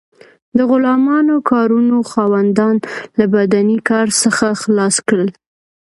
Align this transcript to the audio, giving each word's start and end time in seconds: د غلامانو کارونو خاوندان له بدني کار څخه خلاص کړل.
د 0.57 0.59
غلامانو 0.69 1.35
کارونو 1.51 1.97
خاوندان 2.11 2.75
له 3.17 3.25
بدني 3.33 3.77
کار 3.89 4.07
څخه 4.21 4.45
خلاص 4.61 4.95
کړل. 5.07 5.29